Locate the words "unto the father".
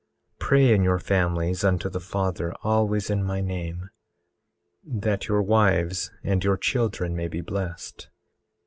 1.63-2.55